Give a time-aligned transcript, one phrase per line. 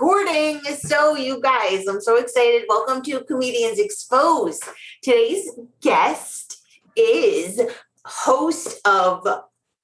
[0.00, 0.62] recording.
[0.78, 2.62] So, you guys, I'm so excited.
[2.70, 4.64] Welcome to Comedians Exposed.
[5.02, 5.50] Today's
[5.82, 6.56] guest
[6.96, 7.60] is
[8.06, 9.26] host of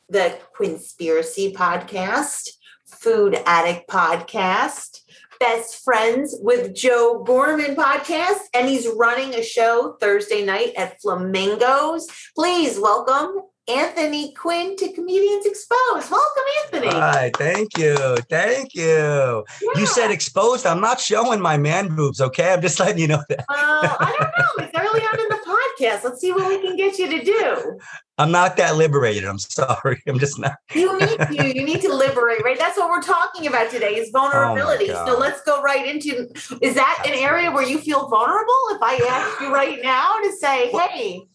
[0.09, 2.49] the Conspiracy Podcast,
[2.87, 5.01] Food Addict Podcast,
[5.39, 12.07] Best Friends with Joe Gorman podcast, and he's running a show Thursday night at Flamingos.
[12.35, 16.11] Please welcome Anthony Quinn to Comedians Exposed.
[16.11, 16.89] Welcome, Anthony.
[16.89, 17.97] Hi, thank you.
[18.31, 19.45] Thank you.
[19.61, 19.71] Yeah.
[19.75, 20.67] You said exposed.
[20.67, 22.53] I'm not showing my man boobs, okay?
[22.53, 23.41] I'm just letting you know that.
[23.41, 24.45] uh, I don't know.
[24.67, 26.05] It's early on in the podcast.
[26.05, 27.79] Let's see what we can get you to do.
[28.19, 29.25] I'm not that liberated.
[29.25, 30.03] I'm sorry.
[30.07, 30.57] I'm just not.
[30.75, 31.57] you need to.
[31.57, 32.59] You need to liberate, right?
[32.59, 34.91] That's what we're talking about today is vulnerability.
[34.91, 36.29] Oh so let's go right into
[36.63, 38.55] is that an area where you feel vulnerable?
[38.71, 41.27] If I ask you right now to say, hey,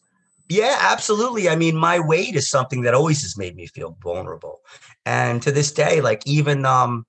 [0.52, 1.48] yeah, absolutely.
[1.48, 4.60] I mean, my weight is something that always has made me feel vulnerable.
[5.06, 7.06] And to this day, like even um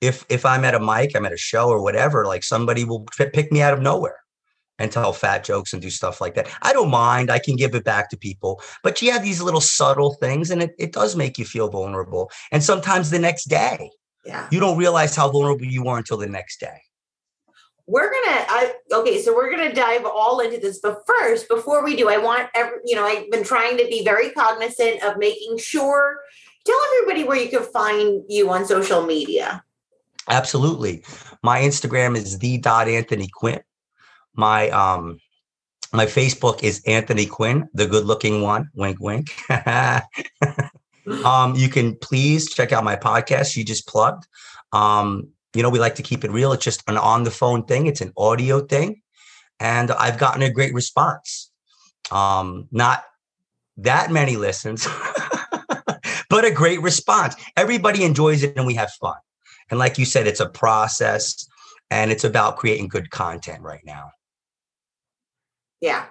[0.00, 3.04] if if I'm at a mic, I'm at a show or whatever, like somebody will
[3.16, 4.18] pick me out of nowhere
[4.78, 6.48] and tell fat jokes and do stuff like that.
[6.62, 7.30] I don't mind.
[7.30, 8.62] I can give it back to people.
[8.82, 12.30] But you have these little subtle things and it, it does make you feel vulnerable.
[12.52, 13.90] And sometimes the next day,
[14.24, 14.48] yeah.
[14.50, 16.80] you don't realize how vulnerable you are until the next day
[17.86, 21.96] we're gonna I, okay so we're gonna dive all into this but first before we
[21.96, 25.58] do i want every you know i've been trying to be very cognizant of making
[25.58, 26.20] sure
[26.64, 29.62] tell everybody where you can find you on social media.
[30.28, 31.02] Absolutely.
[31.42, 33.60] My instagram is the dot anthony quinn.
[34.34, 35.18] My um
[35.92, 39.28] my facebook is anthony quinn the good looking one wink wink.
[41.24, 44.28] Um you can please check out my podcast you just plugged.
[44.72, 46.52] Um you know, we like to keep it real.
[46.52, 49.02] It's just an on the phone thing, it's an audio thing.
[49.60, 51.50] And I've gotten a great response.
[52.10, 53.04] Um, not
[53.76, 54.86] that many listens,
[56.30, 57.36] but a great response.
[57.56, 59.16] Everybody enjoys it and we have fun.
[59.70, 61.46] And like you said, it's a process
[61.90, 64.10] and it's about creating good content right now.
[65.80, 66.06] Yeah.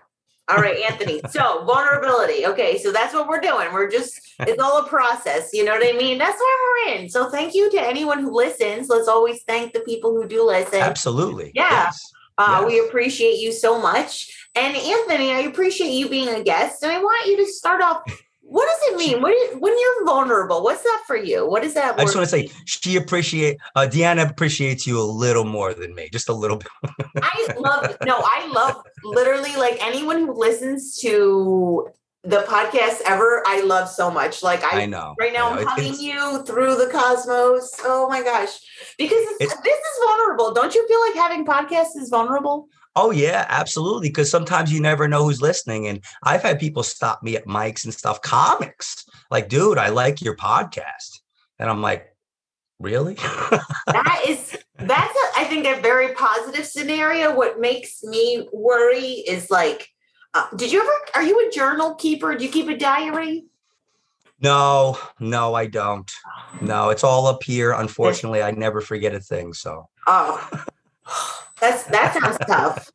[0.51, 1.21] All right, Anthony.
[1.29, 2.45] So vulnerability.
[2.45, 3.71] Okay, so that's what we're doing.
[3.71, 5.51] We're just it's all a process.
[5.53, 6.17] You know what I mean?
[6.17, 6.57] That's where
[6.95, 7.09] we're in.
[7.09, 8.89] So thank you to anyone who listens.
[8.89, 10.81] Let's always thank the people who do listen.
[10.81, 11.51] Absolutely.
[11.55, 11.69] Yeah.
[11.69, 12.11] Yes.
[12.37, 12.67] Uh, yes.
[12.67, 14.49] We appreciate you so much.
[14.55, 16.83] And Anthony, I appreciate you being a guest.
[16.83, 18.01] And I want you to start off
[18.51, 20.61] what does it mean when, when you're vulnerable?
[20.61, 21.47] What's that for you?
[21.47, 21.95] What is that?
[21.95, 22.01] Mean?
[22.01, 25.95] I just want to say she appreciate uh, Deana appreciates you a little more than
[25.95, 26.67] me, just a little bit.
[27.21, 31.87] I love no, I love literally like anyone who listens to
[32.23, 33.41] the podcast ever.
[33.47, 34.43] I love so much.
[34.43, 35.61] Like I, I know right now, know.
[35.61, 37.73] I'm hugging you through the cosmos.
[37.85, 38.59] Oh my gosh,
[38.97, 40.53] because this is vulnerable.
[40.53, 42.67] Don't you feel like having podcasts is vulnerable?
[42.95, 44.09] Oh yeah, absolutely.
[44.09, 47.85] Because sometimes you never know who's listening, and I've had people stop me at mics
[47.85, 48.21] and stuff.
[48.21, 51.19] Comics, like, dude, I like your podcast,
[51.57, 52.13] and I'm like,
[52.79, 53.13] really?
[53.13, 57.33] that is that's a, I think a very positive scenario.
[57.33, 59.87] What makes me worry is like,
[60.33, 60.91] uh, did you ever?
[61.15, 62.35] Are you a journal keeper?
[62.35, 63.45] Do you keep a diary?
[64.41, 66.11] No, no, I don't.
[66.59, 67.71] No, it's all up here.
[67.71, 69.53] Unfortunately, I never forget a thing.
[69.53, 69.87] So.
[70.07, 70.65] Oh.
[71.61, 72.91] That's that sounds tough.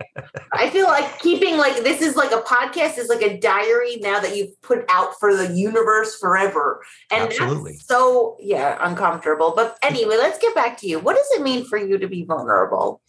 [0.52, 4.18] I feel like keeping like this is like a podcast is like a diary now
[4.18, 6.82] that you've put out for the universe forever.
[7.12, 7.76] And Absolutely.
[7.76, 9.52] so yeah, uncomfortable.
[9.54, 10.98] But anyway, let's get back to you.
[10.98, 13.00] What does it mean for you to be vulnerable?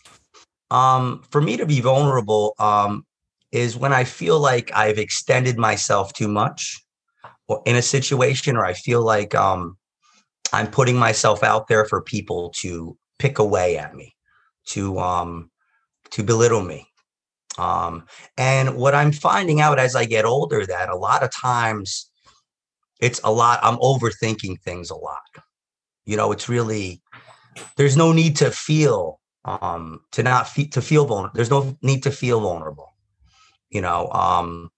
[0.70, 3.06] Um, for me to be vulnerable, um,
[3.52, 6.84] is when I feel like I've extended myself too much
[7.48, 9.78] or in a situation or I feel like um
[10.54, 14.14] I'm putting myself out there for people to pick away at me
[14.68, 15.52] to um,
[16.12, 16.88] to belittle me.
[17.58, 18.06] Um,
[18.38, 22.12] and what I'm finding out as I get older that a lot of times
[23.00, 23.60] it's a lot.
[23.64, 25.22] I'm overthinking things a lot.
[26.06, 27.02] You know, it's really
[27.76, 31.36] there's no need to feel um, to not fe- to feel vulnerable.
[31.36, 32.94] There's no need to feel vulnerable.
[33.70, 34.70] You know, um,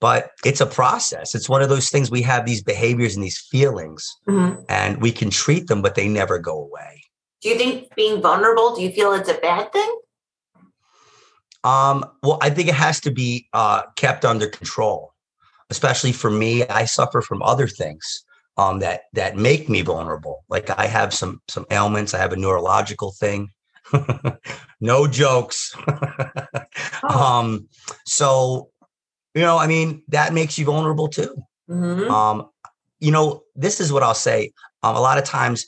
[0.00, 1.34] but it's a process.
[1.34, 4.60] It's one of those things we have these behaviors and these feelings, mm-hmm.
[4.68, 7.02] and we can treat them, but they never go away.
[7.42, 9.98] Do you think being vulnerable, do you feel it's a bad thing?
[11.64, 15.12] Um, well, I think it has to be uh, kept under control,
[15.68, 16.66] especially for me.
[16.68, 18.24] I suffer from other things
[18.56, 20.44] um, that that make me vulnerable.
[20.48, 22.14] Like I have some some ailments.
[22.14, 23.50] I have a neurological thing.
[24.80, 25.74] no jokes.
[27.02, 27.08] oh.
[27.08, 27.68] um,
[28.04, 28.70] so
[29.34, 31.34] you know, I mean, that makes you vulnerable too.
[31.68, 32.10] Mm-hmm.
[32.10, 32.48] Um,
[33.00, 34.52] you know, this is what I'll say.
[34.82, 35.66] Um, a lot of times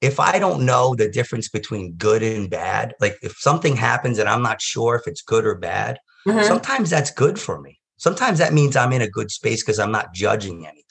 [0.00, 4.28] if I don't know the difference between good and bad, like if something happens and
[4.28, 6.44] I'm not sure if it's good or bad, mm-hmm.
[6.44, 7.78] sometimes that's good for me.
[7.96, 10.82] Sometimes that means I'm in a good space because I'm not judging anything.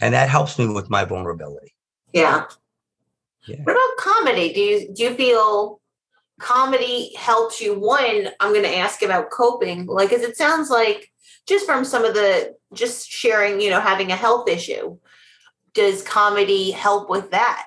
[0.00, 1.74] And that helps me with my vulnerability.
[2.12, 2.46] Yeah.
[3.46, 3.62] Yeah.
[3.62, 4.52] What about comedy?
[4.52, 5.80] Do you do you feel
[6.40, 7.78] comedy helps you?
[7.78, 11.12] One, I'm going to ask about coping, like, as it sounds like
[11.46, 14.98] just from some of the just sharing, you know, having a health issue.
[15.74, 17.66] Does comedy help with that?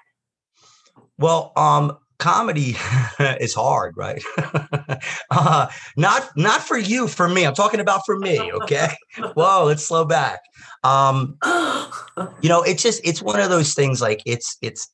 [1.19, 2.75] Well, um, comedy
[3.19, 4.23] is hard, right?
[5.31, 5.67] uh,
[5.97, 7.45] not not for you, for me.
[7.45, 8.51] I'm talking about for me.
[8.51, 8.89] Okay.
[9.33, 10.39] Whoa, let's slow back.
[10.83, 11.37] Um,
[12.41, 14.01] you know, it's just it's one of those things.
[14.01, 14.87] Like it's it's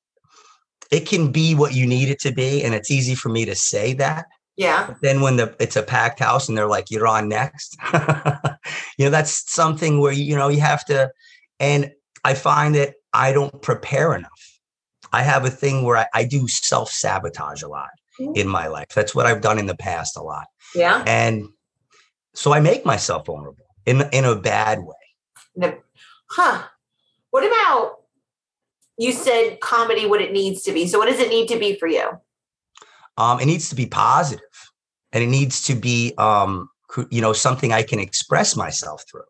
[0.92, 3.56] it can be what you need it to be, and it's easy for me to
[3.56, 4.26] say that.
[4.58, 4.88] Yeah.
[4.88, 7.76] But then when the it's a packed house and they're like, "You're on next,"
[8.98, 11.12] you know, that's something where you know you have to.
[11.60, 11.92] And
[12.24, 14.35] I find that I don't prepare enough.
[15.16, 17.90] I have a thing where I, I do self sabotage a lot
[18.20, 18.38] Mm.
[18.38, 18.88] in my life.
[18.96, 20.48] That's what I've done in the past a lot.
[20.74, 21.04] Yeah.
[21.06, 21.50] And
[22.34, 25.76] so I make myself vulnerable in in a bad way.
[26.30, 26.64] Huh.
[27.32, 27.98] What about
[28.98, 30.88] you said comedy what it needs to be.
[30.88, 32.10] So what does it need to be for you?
[33.18, 34.46] Um, it needs to be positive,
[35.12, 36.70] and it needs to be um,
[37.10, 39.30] you know something I can express myself through,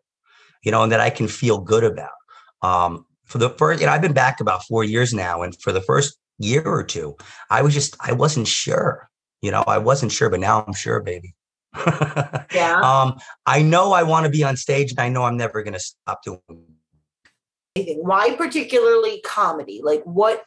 [0.62, 2.10] you know, and that I can feel good about.
[2.62, 5.72] Um, for the first, you know, I've been back about four years now, and for
[5.72, 7.16] the first year or two,
[7.50, 9.08] I was just I wasn't sure.
[9.42, 11.34] You know, I wasn't sure, but now I'm sure, baby.
[12.54, 12.80] Yeah.
[12.80, 15.74] um, I know I want to be on stage, and I know I'm never going
[15.74, 16.40] to stop doing.
[17.74, 17.98] Anything.
[17.98, 19.82] Why particularly comedy?
[19.84, 20.44] Like what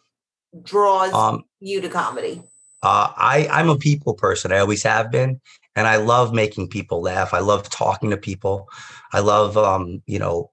[0.63, 2.41] draws Um, you to comedy?
[2.81, 4.51] Uh, I I'm a people person.
[4.51, 5.39] I always have been,
[5.75, 7.33] and I love making people laugh.
[7.33, 8.67] I love talking to people.
[9.13, 10.51] I love um, you know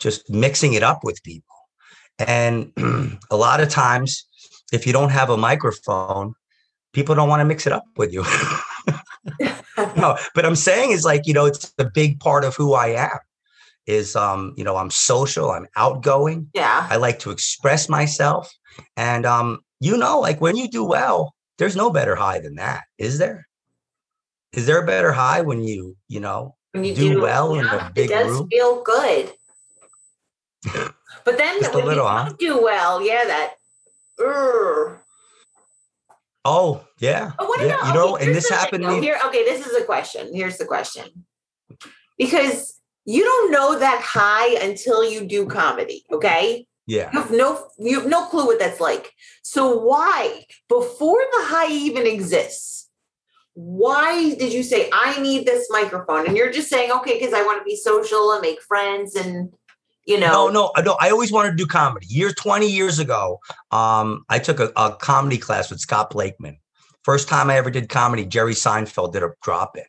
[0.00, 1.54] just mixing it up with people.
[2.18, 2.72] And
[3.30, 4.26] a lot of times,
[4.72, 6.34] if you don't have a microphone,
[6.92, 8.24] people don't want to mix it up with you.
[9.96, 12.88] no, but I'm saying is like you know it's a big part of who I
[12.88, 13.18] am.
[13.86, 15.50] Is um you know I'm social.
[15.50, 16.48] I'm outgoing.
[16.54, 16.86] Yeah.
[16.90, 18.52] I like to express myself.
[18.96, 22.84] And um, you know, like when you do well, there's no better high than that,
[22.98, 23.46] is there?
[24.52, 27.76] Is there a better high when you, you know, When you do well in a
[27.76, 28.48] yeah, big it does room?
[28.48, 29.32] feel good.
[31.24, 32.32] But then Just a little, you huh?
[32.38, 33.54] do well, yeah, that
[34.18, 34.98] Urgh.
[36.44, 37.32] Oh, yeah.
[37.36, 37.74] But what yeah.
[37.74, 39.00] about you know, okay, and this thing, happened me.
[39.00, 40.30] Here, okay, this is a question.
[40.34, 41.26] Here's the question.
[42.18, 46.66] Because you don't know that high until you do comedy, okay?
[46.86, 47.10] Yeah.
[47.12, 49.12] You have no you have no clue what that's like.
[49.42, 52.88] So why, before the high even exists,
[53.54, 56.26] why did you say I need this microphone?
[56.26, 59.52] And you're just saying, okay, because I want to be social and make friends and
[60.06, 60.48] you know.
[60.48, 61.00] No, no, I don't.
[61.00, 62.06] I always wanted to do comedy.
[62.08, 63.38] Years, 20 years ago,
[63.70, 66.58] um, I took a, a comedy class with Scott Blakeman.
[67.04, 69.84] First time I ever did comedy, Jerry Seinfeld did a drop in.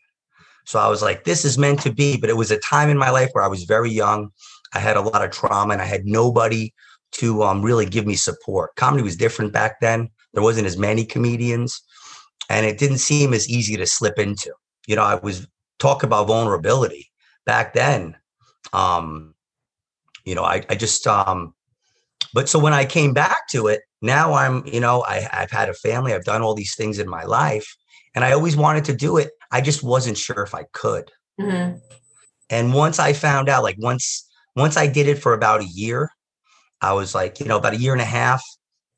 [0.66, 2.18] So I was like, this is meant to be.
[2.18, 4.30] But it was a time in my life where I was very young.
[4.74, 6.74] I had a lot of trauma and I had nobody
[7.14, 8.76] to um, really give me support.
[8.76, 10.10] Comedy was different back then.
[10.34, 11.82] There wasn't as many comedians
[12.50, 14.54] and it didn't seem as easy to slip into.
[14.86, 15.48] You know, I was
[15.80, 17.10] talk about vulnerability
[17.46, 18.18] back then.
[18.74, 19.34] Um,
[20.26, 21.54] you know, I, I just um,
[22.34, 25.70] but so when I came back to it, now I'm, you know, I, I've had
[25.70, 27.76] a family, I've done all these things in my life,
[28.16, 29.32] and I always wanted to do it.
[29.52, 31.12] I just wasn't sure if I could.
[31.40, 31.80] Mhm.
[32.50, 36.10] And once I found out, like once once I did it for about a year,
[36.82, 38.44] I was like, you know, about a year and a half,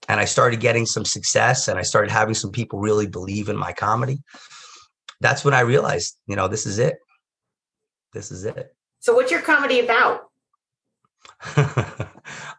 [0.09, 3.55] and I started getting some success, and I started having some people really believe in
[3.57, 4.19] my comedy.
[5.21, 6.95] That's when I realized, you know, this is it.
[8.13, 8.75] This is it.
[8.99, 10.29] So what's your comedy about?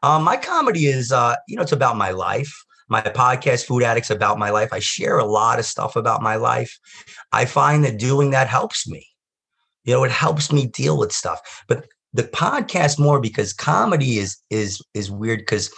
[0.03, 2.53] Um, my comedy is, uh, you know, it's about my life.
[2.89, 4.69] My podcast, Food Addicts, about my life.
[4.73, 6.79] I share a lot of stuff about my life.
[7.33, 9.07] I find that doing that helps me.
[9.85, 11.41] You know, it helps me deal with stuff.
[11.67, 15.41] But the podcast more because comedy is is is weird.
[15.41, 15.73] Because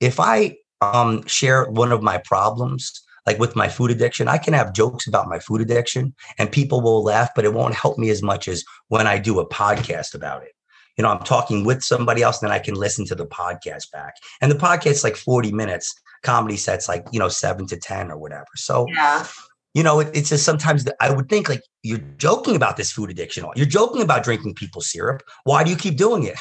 [0.00, 4.54] if I um, share one of my problems, like with my food addiction, I can
[4.54, 8.08] have jokes about my food addiction, and people will laugh, but it won't help me
[8.08, 10.55] as much as when I do a podcast about it
[10.96, 13.90] you know, I'm talking with somebody else, and then I can listen to the podcast
[13.92, 14.14] back.
[14.40, 15.94] And the podcast's like 40 minutes.
[16.22, 18.46] Comedy sets like, you know, seven to 10 or whatever.
[18.56, 19.26] So, Yeah.
[19.74, 22.90] you know, it, it's just sometimes that I would think like you're joking about this
[22.90, 23.46] food addiction.
[23.54, 25.22] You're joking about drinking people syrup.
[25.44, 26.36] Why do you keep doing it?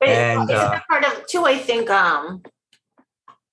[0.00, 1.44] But And, uh, part of too?
[1.44, 2.42] I think, um,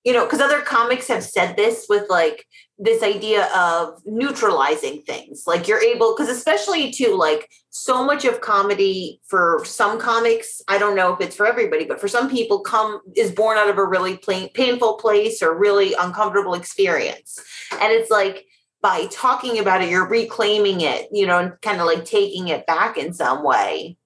[0.04, 2.46] you know, because other comics have said this with like
[2.78, 5.44] this idea of neutralizing things.
[5.46, 10.78] Like you're able, because especially too, like so much of comedy for some comics, I
[10.78, 13.78] don't know if it's for everybody, but for some people, come is born out of
[13.78, 17.38] a really plain, painful place or really uncomfortable experience,
[17.72, 18.44] and it's like
[18.82, 22.66] by talking about it, you're reclaiming it, you know, and kind of like taking it
[22.66, 23.96] back in some way.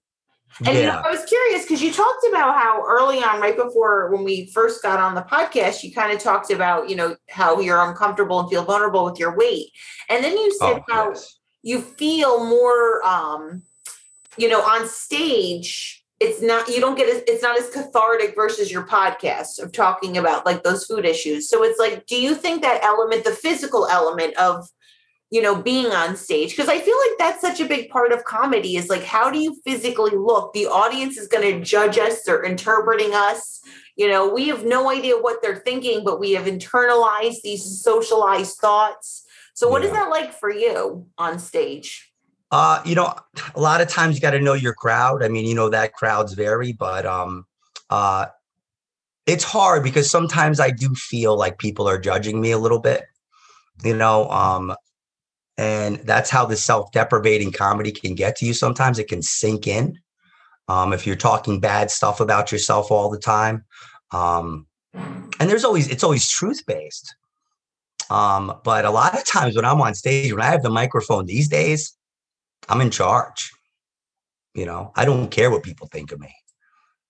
[0.65, 0.75] And yeah.
[0.75, 4.25] you know, I was curious because you talked about how early on, right before when
[4.25, 7.81] we first got on the podcast, you kind of talked about, you know, how you're
[7.81, 9.71] uncomfortable and feel vulnerable with your weight.
[10.09, 11.39] And then you said oh, how yes.
[11.63, 13.63] you feel more um,
[14.39, 18.73] you know, on stage, it's not you don't get as, it's not as cathartic versus
[18.73, 21.51] your podcast of talking about like those food issues.
[21.51, 24.69] So it's like, do you think that element, the physical element of
[25.31, 26.51] you know, being on stage.
[26.51, 29.39] Because I feel like that's such a big part of comedy is like, how do
[29.39, 30.53] you physically look?
[30.53, 33.61] The audience is going to judge us, they're interpreting us.
[33.97, 38.59] You know, we have no idea what they're thinking, but we have internalized these socialized
[38.59, 39.27] thoughts.
[39.55, 39.89] So, what yeah.
[39.89, 42.13] is that like for you on stage?
[42.51, 43.13] Uh, you know,
[43.55, 45.23] a lot of times you got to know your crowd.
[45.23, 47.45] I mean, you know, that crowds vary, but um,
[47.91, 48.27] uh,
[49.27, 53.03] it's hard because sometimes I do feel like people are judging me a little bit.
[53.85, 54.75] You know, um,
[55.59, 58.55] and that's how the self-deprecating comedy can get to you.
[58.55, 59.99] Sometimes it can sink in
[60.69, 63.65] um, if you're talking bad stuff about yourself all the time.
[64.13, 67.15] Um, and there's always it's always truth based
[68.11, 71.27] um, but a lot of times when i'm on stage when i have the microphone
[71.27, 71.95] these days
[72.69, 73.51] i'm in charge.
[74.55, 76.35] You know i don't care what people think of me.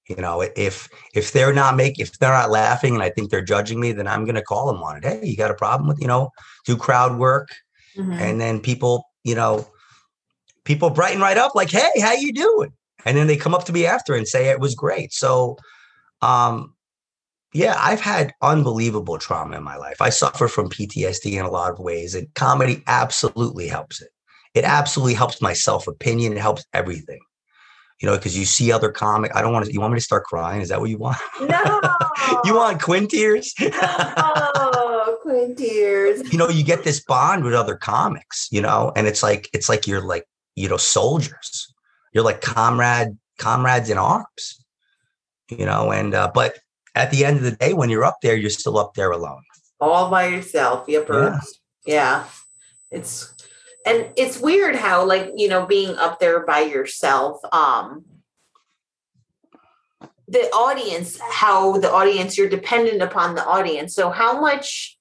[0.08, 3.42] You know if if they're not making if they're not laughing and i think they're
[3.42, 5.04] judging me then i'm to call them on it.
[5.04, 6.30] Hey you got a problem with you know
[6.66, 7.48] do crowd work
[7.98, 8.12] Mm-hmm.
[8.12, 9.68] And then people, you know,
[10.64, 12.72] people brighten right up like, hey, how you doing?
[13.04, 15.12] And then they come up to me after and say it was great.
[15.12, 15.56] So
[16.22, 16.74] um
[17.54, 20.02] yeah, I've had unbelievable trauma in my life.
[20.02, 24.10] I suffer from PTSD in a lot of ways, and comedy absolutely helps it.
[24.54, 26.32] It absolutely helps my self opinion.
[26.32, 27.20] It helps everything.
[28.00, 29.34] You know, because you see other comic.
[29.34, 29.72] I don't want to.
[29.72, 30.60] You want me to start crying?
[30.60, 31.16] Is that what you want?
[31.40, 31.80] No.
[32.44, 33.54] you want Quinn tears?
[35.28, 36.32] Quinn tears.
[36.32, 39.68] You know, you get this bond with other comics, you know, and it's like it's
[39.68, 41.74] like you're like, you know, soldiers.
[42.14, 44.64] You're like comrade, comrades in arms.
[45.50, 46.58] You know, and uh, but
[46.94, 49.42] at the end of the day, when you're up there, you're still up there alone.
[49.80, 50.88] All by yourself.
[50.88, 51.08] Yep.
[51.10, 51.40] Yeah.
[51.86, 52.24] yeah.
[52.90, 53.34] It's
[53.84, 58.04] and it's weird how like, you know, being up there by yourself, um,
[60.26, 64.97] the audience how the audience you're dependent upon the audience so how much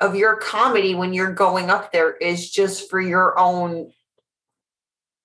[0.00, 3.92] of your comedy when you're going up there is just for your own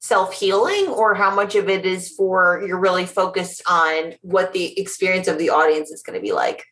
[0.04, 5.30] self-healing or how much of it is for you're really focused on what the experience
[5.30, 6.66] of the audience is going to be like?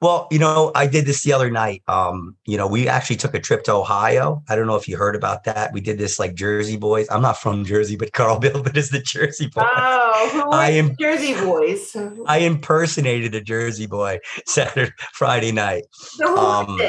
[0.00, 3.34] Well you know i did this the other night um you know we actually took
[3.34, 4.42] a trip to ohio.
[4.48, 5.74] I don't know if you heard about that.
[5.74, 7.06] We did this like jersey boys.
[7.10, 11.34] I'm not from jersey but carl Bilbert is the jersey boy oh i am jersey
[11.34, 11.94] boys?
[12.26, 15.84] I impersonated a jersey boy saturday friday night.
[15.92, 16.80] So um,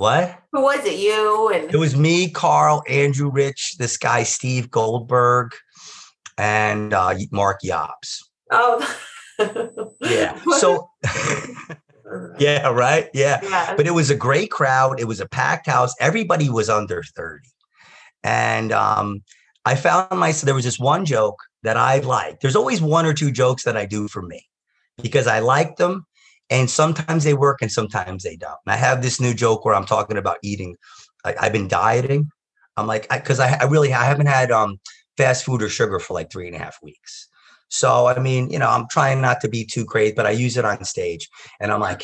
[0.00, 0.42] what?
[0.52, 0.98] Who was it?
[0.98, 5.52] You and it was me, Carl, Andrew Rich, this guy Steve Goldberg,
[6.38, 8.24] and uh, Mark Yobs.
[8.50, 8.80] Oh,
[10.00, 10.40] yeah.
[10.58, 10.88] So.
[12.38, 13.10] yeah, right.
[13.12, 13.40] Yeah.
[13.42, 13.76] yeah.
[13.76, 14.98] But it was a great crowd.
[14.98, 15.94] It was a packed house.
[16.00, 17.46] Everybody was under 30.
[18.24, 19.22] And um,
[19.66, 22.40] I found myself, there was this one joke that I liked.
[22.40, 24.46] There's always one or two jokes that I do for me
[25.02, 26.06] because I like them
[26.50, 28.58] and sometimes they work and sometimes they don't.
[28.66, 30.76] And I have this new joke where I'm talking about eating.
[31.24, 32.30] I, have been dieting.
[32.76, 34.80] I'm like, because I, I, I, really I haven't had um,
[35.16, 37.28] fast food or sugar for like three and a half weeks.
[37.68, 40.56] So I mean, you know, I'm trying not to be too crazy, but I use
[40.56, 41.28] it on stage,
[41.60, 42.02] and I'm like,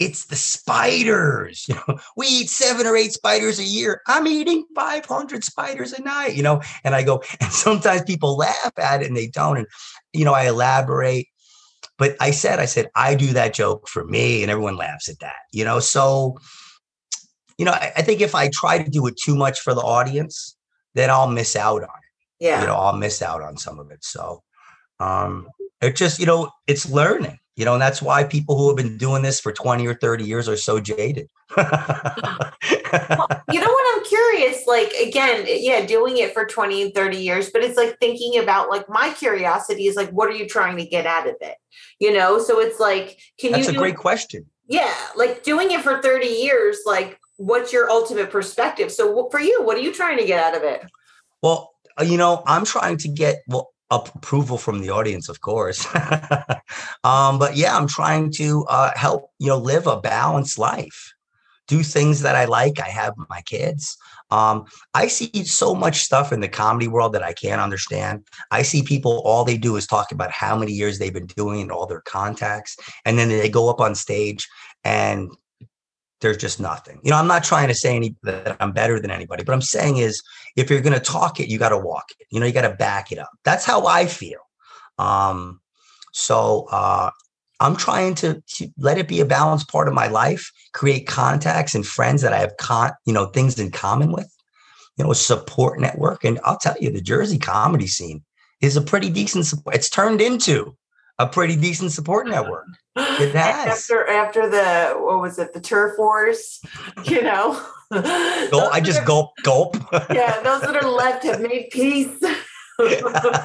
[0.00, 1.66] it's the spiders.
[1.68, 4.02] You know, we eat seven or eight spiders a year.
[4.06, 6.34] I'm eating 500 spiders a night.
[6.34, 9.58] You know, and I go, and sometimes people laugh at it and they don't.
[9.58, 9.66] And
[10.12, 11.28] you know, I elaborate
[11.98, 15.20] but I said, I said, I do that joke for me, and everyone laughs at
[15.20, 15.80] that, you know.
[15.80, 16.36] So,
[17.58, 19.80] you know, I, I think if I try to do it too much for the
[19.80, 20.56] audience,
[20.94, 22.44] then I'll miss out on it.
[22.44, 22.60] Yeah.
[22.60, 24.04] You know, I'll miss out on some of it.
[24.04, 24.42] So
[25.00, 25.48] um
[25.80, 28.98] it just, you know, it's learning you know, and that's why people who have been
[28.98, 31.28] doing this for 20 or 30 years are so jaded.
[31.56, 31.70] well,
[33.52, 33.96] you know what?
[33.96, 37.96] I'm curious, like, again, yeah, doing it for 20 and 30 years, but it's like
[38.00, 41.36] thinking about, like, my curiosity is like, what are you trying to get out of
[41.40, 41.56] it?
[42.00, 43.72] You know, so it's like, can that's you?
[43.72, 44.46] That's a great question.
[44.66, 44.94] Yeah.
[45.14, 48.90] Like doing it for 30 years, like, what's your ultimate perspective?
[48.90, 50.84] So for you, what are you trying to get out of it?
[51.42, 55.86] Well, uh, you know, I'm trying to get, well, approval from the audience, of course.
[57.04, 61.12] um, but yeah, I'm trying to uh, help you know live a balanced life,
[61.68, 62.80] do things that I like.
[62.80, 63.96] I have my kids.
[64.30, 64.64] Um,
[64.94, 68.26] I see so much stuff in the comedy world that I can't understand.
[68.50, 71.60] I see people all they do is talk about how many years they've been doing
[71.60, 74.48] and all their contacts, and then they go up on stage
[74.82, 75.30] and
[76.24, 76.98] there's just nothing.
[77.04, 79.60] You know, I'm not trying to say any that I'm better than anybody, but I'm
[79.60, 80.22] saying is
[80.56, 82.26] if you're going to talk it, you got to walk it.
[82.30, 83.28] You know, you got to back it up.
[83.44, 84.40] That's how I feel.
[84.98, 85.60] Um,
[86.12, 87.10] so uh,
[87.60, 91.74] I'm trying to, to, let it be a balanced part of my life, create contacts
[91.74, 94.32] and friends that I have con, you know, things in common with,
[94.96, 96.24] you know, a support network.
[96.24, 98.24] And I'll tell you, the Jersey comedy scene
[98.62, 99.76] is a pretty decent support.
[99.76, 100.74] It's turned into
[101.18, 102.42] a pretty decent support uh-huh.
[102.42, 102.66] network.
[102.96, 103.90] It has.
[103.90, 106.60] After after the what was it, the turf wars,
[107.04, 107.60] you know.
[107.90, 109.76] Gulp, I just gulp, gulp.
[110.10, 112.16] yeah, those that are left have made peace.
[112.78, 113.42] oh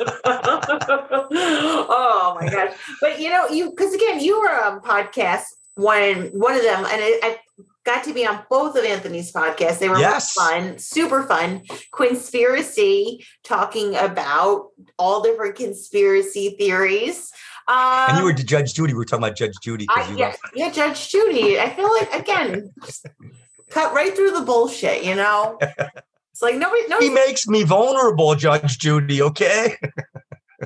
[2.40, 2.74] my gosh!
[3.02, 5.46] But you know, you because again, you were on podcast
[5.76, 7.38] one one of them, and I, I
[7.86, 9.80] got to be on both of Anthony's podcasts.
[9.80, 10.34] They were yes.
[10.34, 11.64] fun, super fun.
[11.92, 17.32] Conspiracy, talking about all different conspiracy theories.
[17.70, 18.94] Um, and you were to Judge Judy.
[18.94, 19.86] We were talking about Judge Judy.
[19.90, 21.60] I, yeah, yeah, Judge Judy.
[21.60, 22.74] I feel like again,
[23.70, 25.06] cut right through the bullshit.
[25.06, 26.88] You know, it's like nobody.
[26.88, 29.22] nobody he makes me vulnerable, Judge Judy.
[29.22, 29.76] Okay.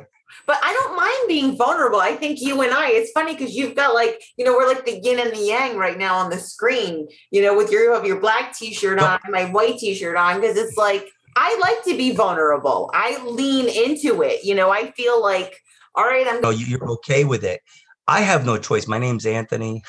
[0.45, 1.99] but I don't mind being vulnerable.
[1.99, 2.91] I think you and I.
[2.91, 5.75] It's funny because you've got like you know we're like the yin and the yang
[5.75, 7.09] right now on the screen.
[7.31, 10.55] You know, with your you have your black T-shirt on, my white T-shirt on, because
[10.55, 11.05] it's like
[11.35, 12.89] I like to be vulnerable.
[12.93, 14.45] I lean into it.
[14.45, 15.59] You know, I feel like
[15.95, 16.41] all right, I'm.
[16.41, 17.61] No, you're okay with it.
[18.07, 18.87] I have no choice.
[18.87, 19.83] My name's Anthony.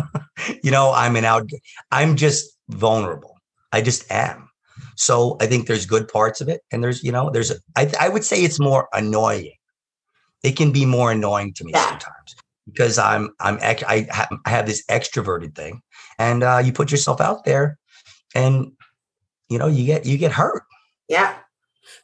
[0.62, 1.48] you know, I'm an out.
[1.90, 3.38] I'm just vulnerable.
[3.72, 4.48] I just am.
[4.96, 8.08] So I think there's good parts of it, and there's you know there's I I
[8.08, 9.52] would say it's more annoying.
[10.42, 11.90] It can be more annoying to me yeah.
[11.90, 12.34] sometimes
[12.66, 15.82] because I'm I'm I have, I have this extroverted thing,
[16.18, 17.78] and uh, you put yourself out there,
[18.34, 18.72] and
[19.48, 20.62] you know you get you get hurt.
[21.08, 21.36] Yeah,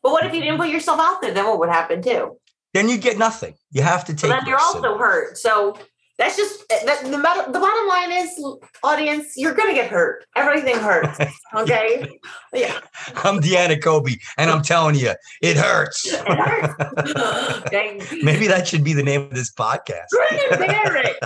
[0.02, 1.33] but what if you didn't put yourself out there?
[1.33, 2.38] Then what would happen too?
[2.75, 3.54] Then you get nothing.
[3.70, 4.30] You have to take.
[4.30, 5.38] But then you're also hurt.
[5.38, 5.76] So
[6.18, 8.44] that's just that, the, the bottom line is,
[8.82, 10.26] audience, you're gonna get hurt.
[10.37, 11.18] Everything hurts.
[11.54, 12.06] Okay.
[12.52, 12.78] yeah.
[13.25, 16.04] I'm Deana Kobe, and I'm telling you, it hurts.
[16.04, 18.12] It hurts.
[18.22, 20.04] Maybe that should be the name of this podcast.
[20.12, 21.18] it.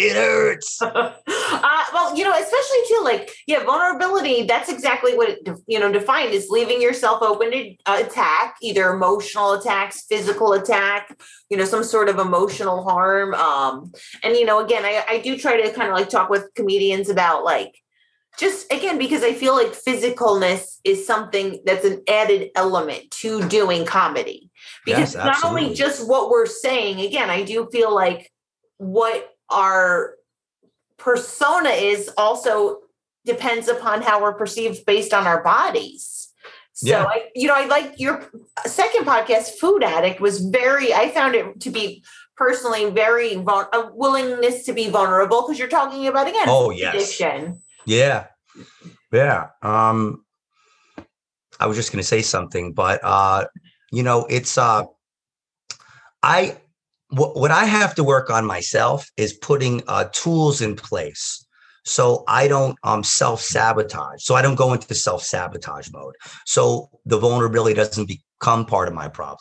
[0.00, 0.80] it hurts.
[1.64, 4.44] Uh, well, you know, especially too, like, yeah, vulnerability.
[4.44, 8.90] That's exactly what it, you know, defined is leaving yourself open to uh, attack, either
[8.90, 11.16] emotional attacks, physical attack,
[11.52, 13.34] you know, some sort of emotional harm.
[13.34, 16.48] Um, and you know, again, I, I do try to kind of like talk with
[16.54, 17.78] comedians about like
[18.38, 23.84] just again because I feel like physicalness is something that's an added element to doing
[23.84, 24.50] comedy.
[24.86, 28.32] Because yes, not only just what we're saying, again, I do feel like
[28.78, 30.14] what our
[30.96, 32.78] persona is also
[33.26, 36.21] depends upon how we're perceived based on our bodies.
[36.74, 37.04] So yeah.
[37.04, 38.30] I, you know, I like your
[38.64, 40.94] second podcast, Food Addict, was very.
[40.94, 42.02] I found it to be
[42.36, 46.94] personally very vul- a willingness to be vulnerable because you're talking about again oh yes
[46.94, 47.60] addiction.
[47.86, 48.26] yeah
[49.12, 50.24] yeah um
[51.60, 53.44] i was just going to say something but uh
[53.92, 54.82] you know it's uh
[56.22, 56.56] i
[57.10, 61.46] what, what i have to work on myself is putting uh tools in place
[61.84, 66.14] so i don't um self-sabotage so i don't go into the self-sabotage mode
[66.46, 69.38] so the vulnerability doesn't become part of my problem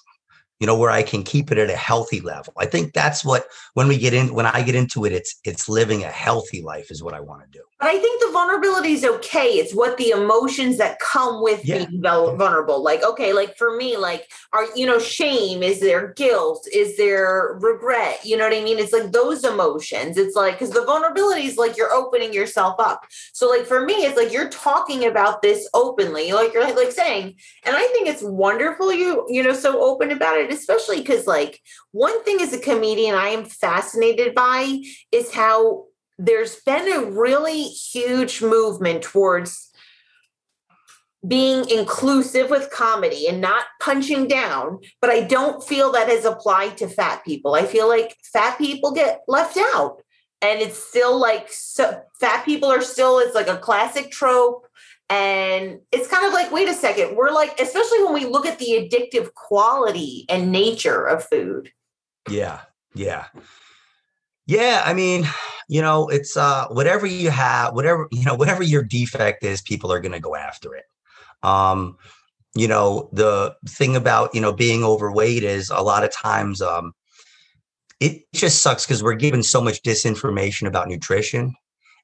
[0.61, 2.53] you know, where I can keep it at a healthy level.
[2.55, 5.67] I think that's what when we get in when I get into it, it's it's
[5.67, 7.63] living a healthy life is what I want to do.
[7.81, 9.47] But I think the vulnerability is okay.
[9.53, 11.85] It's what the emotions that come with yeah.
[11.85, 12.83] being vulnerable.
[12.83, 17.57] Like, okay, like for me, like are you know, shame, is there guilt, is there
[17.59, 18.19] regret?
[18.23, 18.77] You know what I mean?
[18.77, 20.17] It's like those emotions.
[20.17, 23.05] It's like because the vulnerability is like you're opening yourself up.
[23.33, 27.35] So, like for me, it's like you're talking about this openly, like you're like saying,
[27.65, 31.59] and I think it's wonderful you, you know, so open about it especially because, like,
[31.91, 35.85] one thing as a comedian I am fascinated by is how
[36.17, 39.71] there's been a really huge movement towards
[41.27, 46.77] being inclusive with comedy and not punching down, but I don't feel that has applied
[46.77, 47.53] to fat people.
[47.53, 50.01] I feel like fat people get left out.
[50.43, 54.65] And it's still like so fat people are still it's like a classic trope
[55.11, 58.57] and it's kind of like, wait a second, we're like, especially when we look at
[58.59, 61.71] the addictive quality and nature of food.
[62.29, 62.61] Yeah.
[62.95, 63.25] Yeah.
[64.51, 64.83] Yeah.
[64.85, 65.25] I mean,
[65.69, 69.93] you know, it's uh whatever you have, whatever, you know, whatever your defect is, people
[69.93, 70.83] are gonna go after it.
[71.41, 71.97] Um,
[72.53, 76.91] you know, the thing about, you know, being overweight is a lot of times um
[78.01, 81.55] it just sucks because we're given so much disinformation about nutrition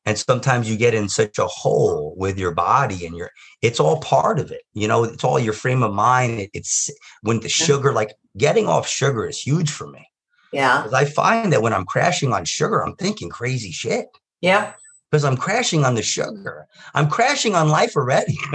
[0.06, 3.32] and sometimes you get in such a hole with your body and your
[3.62, 6.90] it's all part of it you know it's all your frame of mind it, it's
[7.24, 10.08] when the sugar like getting off sugar is huge for me
[10.52, 10.78] yeah.
[10.78, 14.08] Because i find that when i'm crashing on sugar i'm thinking crazy shit.
[14.42, 14.74] Yeah.
[15.10, 16.68] Because I'm crashing on the sugar.
[16.94, 18.38] I'm crashing on life already.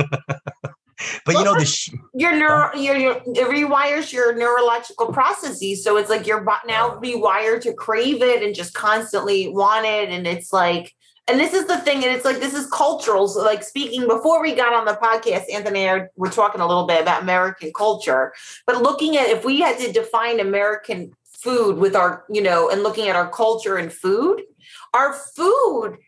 [1.25, 5.83] but you know the sh- your neuro your, your it rewires your neurological processes.
[5.83, 10.11] So it's like you're now rewired to crave it and just constantly want it.
[10.11, 10.95] And it's like
[11.27, 13.29] and this is the thing and it's like this is cultural.
[13.29, 16.67] So like speaking before we got on the podcast anthony and I were talking a
[16.67, 18.35] little bit about american culture.
[18.67, 22.83] But looking at if we had to define american food with our you know and
[22.83, 24.43] looking at our culture and food
[24.95, 25.99] our food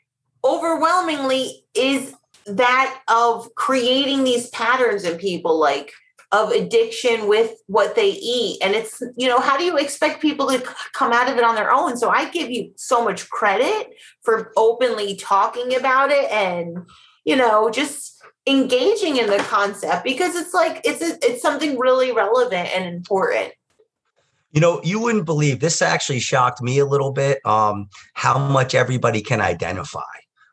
[0.45, 2.15] overwhelmingly is
[2.47, 5.93] that of creating these patterns in people like
[6.35, 8.59] of addiction with what they eat.
[8.61, 10.61] And it's you know how do you expect people to
[10.93, 11.97] come out of it on their own?
[11.97, 16.79] So i give you so much credit for openly talking about it and
[17.25, 22.13] you know just engaging in the concept because it's like it's a, it's something really
[22.13, 23.53] relevant and important
[24.55, 28.75] you know, you wouldn't believe this actually shocked me a little bit um, how much
[28.75, 30.01] everybody can identify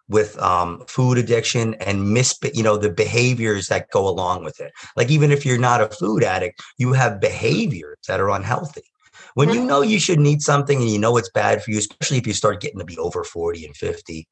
[0.10, 4.74] with um, food addiction and mis you know the behaviors that go along with it.
[4.98, 8.82] Like even if you're not a food addict you have behaviors that are unhealthy.
[9.36, 12.18] When you know you should eat something and you know it's bad for you especially
[12.18, 14.28] if you start getting to be over 40 and 50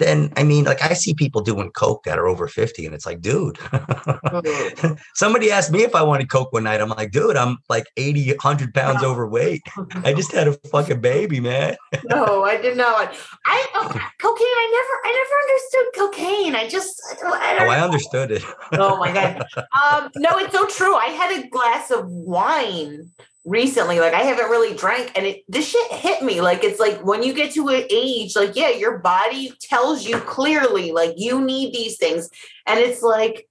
[0.00, 3.06] then I mean, like I see people doing coke that are over 50, and it's
[3.06, 3.58] like, dude.
[5.14, 6.80] Somebody asked me if I wanted coke one night.
[6.80, 9.62] I'm like, dude, I'm like 80, 100 pounds overweight.
[10.04, 11.76] I just had a fucking baby, man.
[12.06, 13.14] no, I did not.
[13.46, 14.46] I oh, cocaine.
[14.46, 16.54] I never, I never understood cocaine.
[16.56, 18.44] I just, I don't, I don't oh, I understood it.
[18.72, 19.44] oh my god.
[19.56, 20.96] Um, no, it's so true.
[20.96, 23.10] I had a glass of wine
[23.46, 26.40] recently like i haven't really drank and it this shit hit me.
[26.40, 30.18] Like it's like when you get to an age like yeah your body tells you
[30.18, 32.30] clearly like you need these things.
[32.66, 33.48] And it's like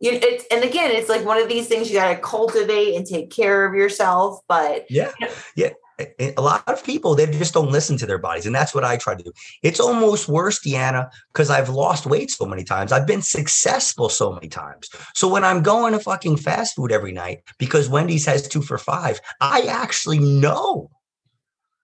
[0.00, 3.06] you it's and again it's like one of these things you got to cultivate and
[3.06, 5.12] take care of yourself but yeah.
[5.56, 8.84] Yeah a lot of people they just don't listen to their bodies and that's what
[8.84, 9.32] i try to do.
[9.62, 12.92] It's almost worse deana because i've lost weight so many times.
[12.92, 14.88] I've been successful so many times.
[15.14, 18.78] So when i'm going to fucking fast food every night because wendy's has two for
[18.78, 20.90] five i actually know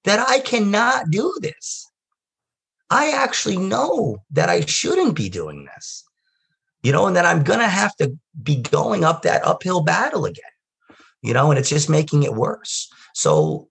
[0.04, 1.90] that i cannot do this.
[2.90, 6.04] I actually know that i shouldn't be doing this
[6.82, 10.44] you know and that i'm gonna have to be going up that uphill battle again
[11.22, 12.90] you know and it's just making it worse.
[13.14, 13.67] So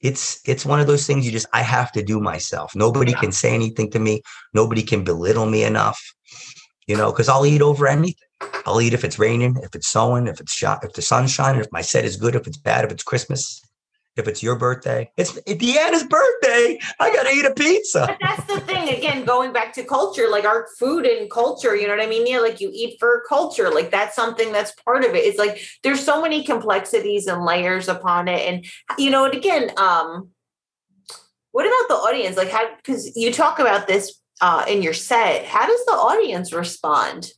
[0.00, 2.74] it's it's one of those things you just I have to do myself.
[2.74, 3.20] Nobody yeah.
[3.20, 4.22] can say anything to me.
[4.54, 6.00] Nobody can belittle me enough.
[6.86, 8.14] You know, because I'll eat over anything.
[8.66, 11.60] I'll eat if it's raining, if it's snowing, if it's shot, if the sun's shining,
[11.60, 13.62] if my set is good, if it's bad, if it's Christmas
[14.16, 15.10] if it's your birthday.
[15.16, 16.78] It's, Deana's birthday.
[16.98, 18.06] I got to eat a pizza.
[18.06, 18.88] But that's the thing.
[18.88, 22.26] Again, going back to culture, like our food and culture, you know what I mean?
[22.26, 23.70] Yeah, like you eat for culture.
[23.70, 25.24] Like that's something that's part of it.
[25.24, 28.40] It's like there's so many complexities and layers upon it.
[28.40, 28.66] And,
[28.98, 30.30] you know, and again, um,
[31.52, 32.36] what about the audience?
[32.36, 36.52] Like how, because you talk about this uh, in your set, how does the audience
[36.52, 37.32] respond?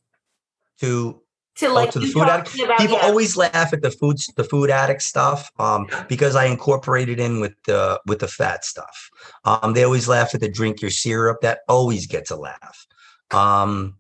[0.80, 1.21] To
[1.57, 2.59] to oh, like oh, to the food addict.
[2.59, 3.07] About, People yeah.
[3.07, 7.41] always laugh at the food the food addict stuff um, because I incorporate it in
[7.41, 9.11] with the with the fat stuff.
[9.45, 11.41] Um, they always laugh at the drink your syrup.
[11.43, 12.87] That always gets a laugh.
[13.31, 13.97] Um,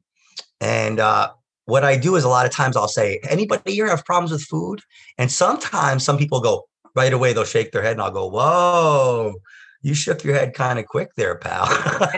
[0.60, 1.32] and uh,
[1.64, 4.42] what I do is a lot of times I'll say, anybody here have problems with
[4.42, 4.80] food?
[5.18, 7.32] And sometimes some people go right away.
[7.32, 9.34] They'll shake their head, and I'll go, "Whoa."
[9.82, 11.66] You shook your head kind of quick there, pal.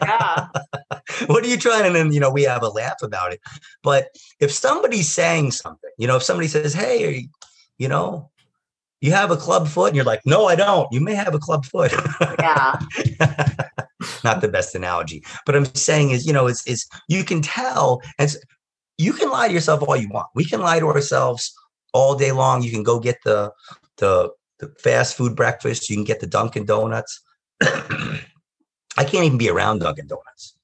[0.03, 0.49] Yeah.
[1.27, 1.87] what are you trying?
[1.87, 3.41] And then, you know, we have a laugh about it.
[3.83, 4.09] But
[4.41, 7.29] if somebody's saying something, you know, if somebody says, hey,
[7.79, 8.31] you know,
[9.01, 10.91] you have a club foot, and you're like, no, I don't.
[10.91, 11.93] You may have a club foot.
[12.39, 12.79] Yeah.
[14.25, 15.23] Not the best analogy.
[15.45, 18.35] But I'm saying is, you know, is is you can tell, and
[18.97, 20.29] you can lie to yourself all you want.
[20.35, 21.53] We can lie to ourselves
[21.93, 22.63] all day long.
[22.63, 23.53] You can go get the
[23.99, 25.91] the the fast food breakfast.
[25.91, 27.21] You can get the Dunkin' Donuts.
[28.97, 30.57] I can't even be around Dunkin' Donuts.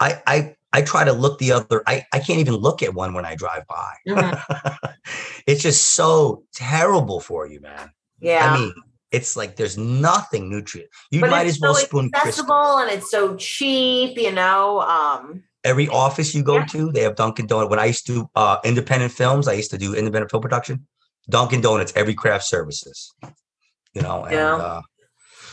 [0.00, 1.82] I I I try to look the other.
[1.86, 3.94] I I can't even look at one when I drive by.
[4.08, 4.86] Mm-hmm.
[5.46, 7.90] it's just so terrible for you, man.
[8.20, 8.52] Yeah.
[8.52, 8.74] I mean,
[9.10, 10.90] it's like there's nothing nutrient.
[11.10, 14.80] You but might as well so spoon accessible and it's so cheap, you know.
[14.80, 16.66] Um every office you go yeah.
[16.66, 17.70] to, they have Dunkin' Donut.
[17.70, 20.86] When I used to do uh, independent films, I used to do independent film production.
[21.28, 23.14] Dunkin' Donuts, every craft services.
[23.94, 24.56] You know, and yeah.
[24.56, 24.82] uh,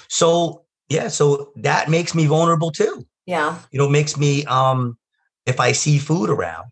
[0.08, 3.06] so yeah, so that makes me vulnerable too.
[3.26, 3.60] Yeah.
[3.72, 4.98] You know, makes me um
[5.46, 6.70] if I see food around,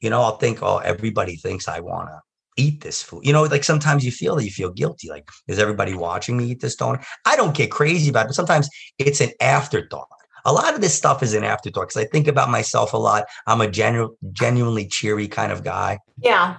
[0.00, 2.20] you know, I'll think, oh, everybody thinks I want to
[2.56, 3.24] eat this food.
[3.24, 5.08] You know, like sometimes you feel that you feel guilty.
[5.08, 7.04] Like, is everybody watching me eat this donut?
[7.24, 10.08] I don't get crazy about it, but sometimes it's an afterthought.
[10.44, 13.24] A lot of this stuff is an afterthought because I think about myself a lot.
[13.46, 15.98] I'm a genu- genuinely cheery kind of guy.
[16.18, 16.56] Yeah.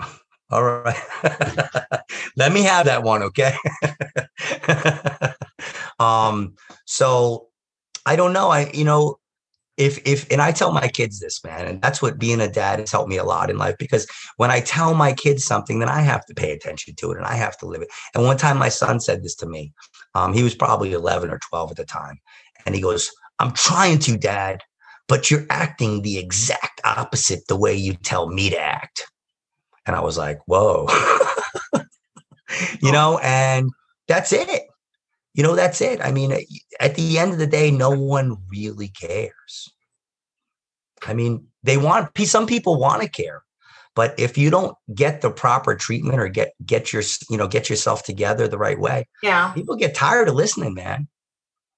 [0.50, 0.96] All right.
[2.36, 3.56] Let me have that one, okay?
[6.08, 6.54] um,
[6.86, 7.48] so
[8.06, 8.48] I don't know.
[8.48, 9.18] I, you know,
[9.76, 12.80] if if and I tell my kids this, man, and that's what being a dad
[12.80, 15.88] has helped me a lot in life because when I tell my kids something, then
[15.88, 17.88] I have to pay attention to it and I have to live it.
[18.14, 19.72] And one time my son said this to me.
[20.14, 22.18] Um, he was probably 11 or 12 at the time.
[22.66, 24.62] And he goes, I'm trying to, dad,
[25.06, 29.04] but you're acting the exact opposite the way you tell me to act.
[29.86, 30.88] And I was like, whoa.
[32.80, 33.70] you know, and
[34.08, 34.67] that's it.
[35.38, 36.00] You know, that's it.
[36.00, 36.36] I mean,
[36.80, 39.72] at the end of the day, no one really cares.
[41.06, 43.44] I mean, they want some people want to care,
[43.94, 47.70] but if you don't get the proper treatment or get get your you know get
[47.70, 51.06] yourself together the right way, yeah, people get tired of listening, man.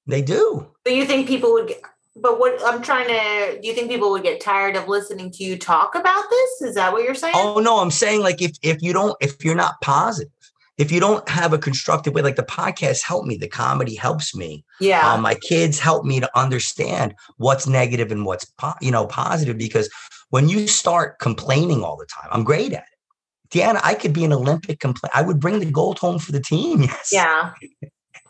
[0.07, 0.67] They do.
[0.87, 1.83] Do you think people would get,
[2.17, 5.45] but what I'm trying to do you think people would get tired of listening to
[5.45, 6.63] you talk about this?
[6.63, 7.35] Is that what you're saying?
[7.37, 10.33] Oh no, I'm saying like if if you don't if you're not positive,
[10.81, 14.35] if you don't have a constructive way, like the podcast helped me, the comedy helps
[14.35, 14.65] me.
[14.81, 15.13] Yeah.
[15.13, 19.59] Um, my kids help me to understand what's negative and what's po- you know positive
[19.59, 19.91] because
[20.31, 23.51] when you start complaining all the time, I'm great at it.
[23.51, 25.13] Deana, I could be an Olympic complaint.
[25.15, 26.81] I would bring the gold home for the team.
[26.91, 27.11] Yes.
[27.13, 27.53] Yeah.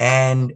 [0.01, 0.55] And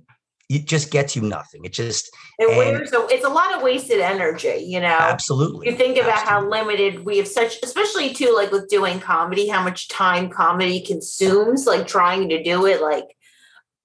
[0.54, 1.64] it just gets you nothing.
[1.64, 4.86] It just it wears so it's a lot of wasted energy, you know.
[4.86, 5.68] Absolutely.
[5.70, 6.58] You think about absolutely.
[6.58, 10.80] how limited we have such especially too like with doing comedy, how much time comedy
[10.80, 13.16] consumes, like trying to do it like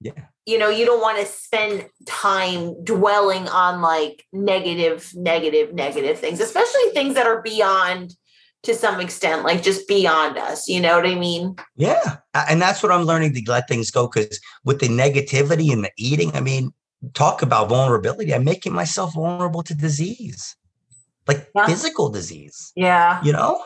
[0.02, 0.26] yeah.
[0.46, 6.40] You know, you don't want to spend time dwelling on like negative, negative, negative things,
[6.40, 8.16] especially things that are beyond
[8.64, 10.68] to some extent, like just beyond us.
[10.68, 11.56] You know what I mean?
[11.76, 12.18] Yeah.
[12.34, 14.08] And that's what I'm learning to let things go.
[14.08, 16.74] Cause with the negativity and the eating, I mean,
[17.14, 18.34] talk about vulnerability.
[18.34, 20.56] I'm making myself vulnerable to disease,
[21.28, 21.66] like yeah.
[21.66, 22.74] physical disease.
[22.76, 23.24] Yeah.
[23.24, 23.64] You know?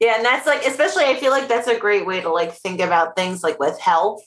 [0.00, 0.16] Yeah.
[0.16, 3.14] And that's like, especially, I feel like that's a great way to like think about
[3.14, 4.22] things like with health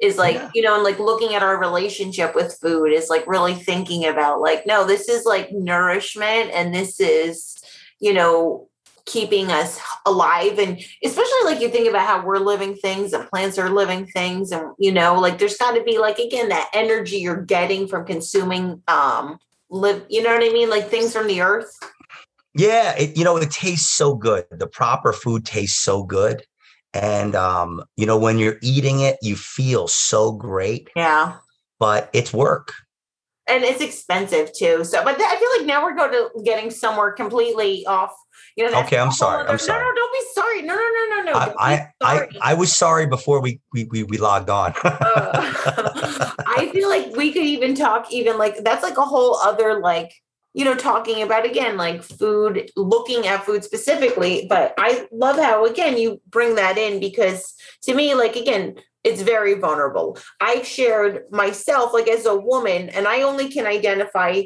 [0.00, 0.50] is like yeah.
[0.54, 4.40] you know and like looking at our relationship with food is like really thinking about
[4.40, 7.56] like no this is like nourishment and this is
[8.00, 8.68] you know
[9.06, 10.58] keeping us alive.
[10.58, 14.50] And especially like you think about how we're living things and plants are living things
[14.50, 18.06] and you know like there's got to be like again that energy you're getting from
[18.06, 19.38] consuming um
[19.70, 20.70] live you know what i mean?
[20.70, 21.70] Like things from the earth.
[22.54, 24.44] Yeah it, you know it tastes so good.
[24.50, 26.44] The proper food tastes so good.
[26.94, 30.88] And um you know when you're eating it you feel so great.
[30.96, 31.36] Yeah.
[31.78, 32.72] But it's work.
[33.46, 34.84] And it's expensive too.
[34.84, 38.14] So but i feel like now we're going to getting somewhere completely off
[38.56, 39.46] you know, okay, I'm sorry.
[39.46, 39.82] I'm sorry.
[39.82, 40.62] No, no, don't be sorry.
[40.62, 41.54] No, no, no, no, no.
[41.58, 44.72] I, I, I, was sorry before we we we, we logged on.
[44.84, 49.80] uh, I feel like we could even talk even like that's like a whole other
[49.80, 50.12] like
[50.54, 55.66] you know talking about again like food looking at food specifically but i love how
[55.66, 61.24] again you bring that in because to me like again it's very vulnerable i've shared
[61.30, 64.40] myself like as a woman and i only can identify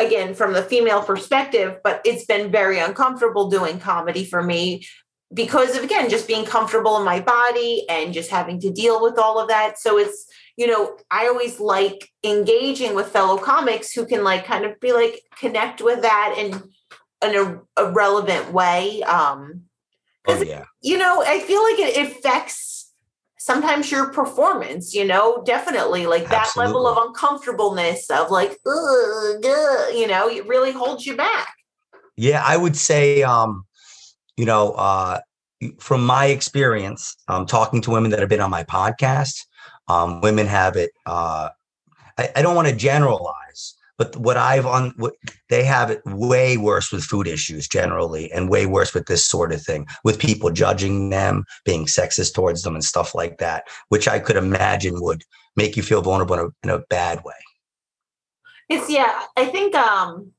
[0.00, 4.84] again from the female perspective but it's been very uncomfortable doing comedy for me
[5.32, 9.18] because of again just being comfortable in my body and just having to deal with
[9.18, 14.04] all of that so it's you know i always like engaging with fellow comics who
[14.04, 16.62] can like kind of be like connect with that in
[17.22, 19.62] in a, a relevant way um
[20.26, 20.64] oh, yeah.
[20.82, 22.69] you know i feel like it affects
[23.40, 26.74] sometimes your performance, you know, definitely like that Absolutely.
[26.74, 31.54] level of uncomfortableness of like, you know, it really holds you back.
[32.18, 33.64] Yeah, I would say, um,
[34.36, 35.20] you know, uh,
[35.78, 39.46] from my experience, um, talking to women that have been on my podcast,
[39.88, 40.90] um, women have it.
[41.06, 41.48] Uh,
[42.18, 43.34] I, I don't want to generalize,
[44.00, 45.12] but what I've on what
[45.50, 49.52] they have it way worse with food issues generally, and way worse with this sort
[49.52, 54.08] of thing, with people judging them, being sexist towards them, and stuff like that, which
[54.08, 55.22] I could imagine would
[55.54, 57.34] make you feel vulnerable in a, in a bad way.
[58.70, 60.32] It's yeah, I think um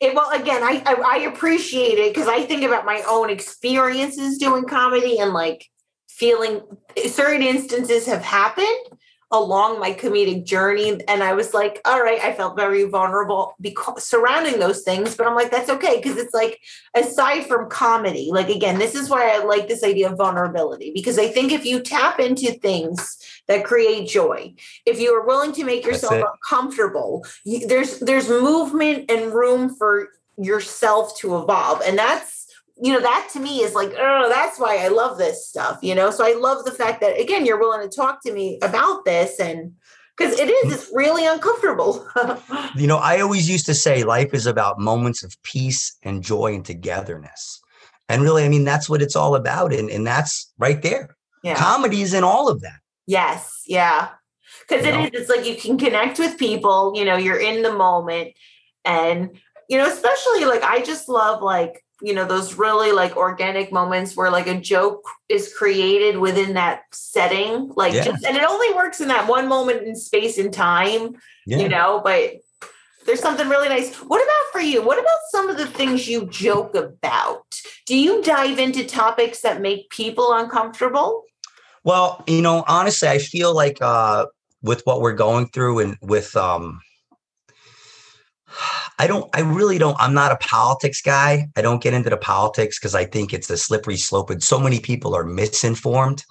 [0.00, 4.38] it, well again I, I i, appreciate it because i think about my own experiences
[4.38, 5.66] doing comedy and like
[6.08, 6.62] feeling
[7.08, 8.97] certain instances have happened
[9.30, 14.02] along my comedic journey and i was like all right i felt very vulnerable because
[14.04, 16.60] surrounding those things but i'm like that's okay because it's like
[16.94, 21.18] aside from comedy like again this is why i like this idea of vulnerability because
[21.18, 24.52] i think if you tap into things that create joy
[24.86, 30.08] if you are willing to make yourself uncomfortable you, there's there's movement and room for
[30.38, 32.47] yourself to evolve and that's
[32.80, 35.94] you know, that to me is like, oh, that's why I love this stuff, you
[35.94, 36.10] know?
[36.10, 39.40] So I love the fact that, again, you're willing to talk to me about this
[39.40, 39.72] and
[40.16, 42.04] because it is, it's really uncomfortable.
[42.76, 46.54] you know, I always used to say life is about moments of peace and joy
[46.54, 47.60] and togetherness.
[48.08, 49.72] And really, I mean, that's what it's all about.
[49.72, 51.16] And, and that's right there.
[51.44, 51.54] Yeah.
[51.54, 52.80] Comedy is in all of that.
[53.06, 53.62] Yes.
[53.66, 54.08] Yeah.
[54.68, 55.04] Because it know?
[55.04, 58.32] is, it's like you can connect with people, you know, you're in the moment
[58.84, 59.38] and
[59.68, 64.16] you know, especially like I just love like, you know, those really like organic moments
[64.16, 67.72] where like a joke is created within that setting.
[67.74, 68.04] Like Yeah.
[68.04, 71.58] just and it only works in that one moment in space and time, Yeah.
[71.58, 72.34] you know, but
[73.04, 73.94] there's something really nice.
[73.96, 74.82] What about for you?
[74.82, 77.60] What about some of the things you joke about?
[77.86, 81.24] Do you dive into topics that make people uncomfortable?
[81.84, 84.26] Well, you know, honestly, I feel like uh
[84.62, 86.80] with what we're going through and with um
[88.98, 91.48] I don't I really don't I'm not a politics guy.
[91.56, 94.58] I don't get into the politics because I think it's a slippery slope and so
[94.58, 96.24] many people are misinformed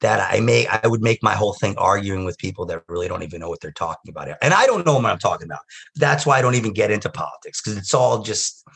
[0.00, 3.22] that I may I would make my whole thing arguing with people that really don't
[3.22, 4.28] even know what they're talking about.
[4.42, 5.60] And I don't know what I'm talking about.
[5.96, 8.66] That's why I don't even get into politics because it's all just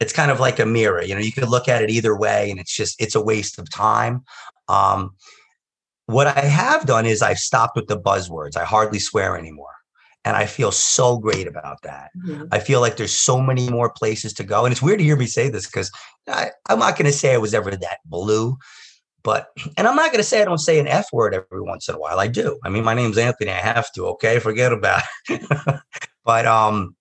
[0.00, 1.02] it's kind of like a mirror.
[1.02, 3.58] You know, you could look at it either way and it's just it's a waste
[3.58, 4.24] of time.
[4.68, 5.14] Um
[6.06, 8.56] what I have done is I've stopped with the buzzwords.
[8.56, 9.77] I hardly swear anymore.
[10.28, 12.10] And I feel so great about that.
[12.52, 14.66] I feel like there's so many more places to go.
[14.66, 15.90] And it's weird to hear me say this because
[16.26, 18.58] I'm not going to say I was ever that blue,
[19.22, 19.46] but,
[19.78, 21.94] and I'm not going to say I don't say an F word every once in
[21.94, 22.20] a while.
[22.20, 22.58] I do.
[22.62, 23.50] I mean, my name's Anthony.
[23.50, 24.06] I have to.
[24.08, 24.38] Okay.
[24.38, 25.42] Forget about it.
[26.26, 26.94] but, um,